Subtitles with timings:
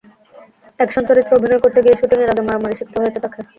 [0.79, 3.41] Action চরিত্রে অভিনয় করতে গিয়ে শুটিংয়ের আগে মারামারি শিখতে হয়েছে তাঁকে।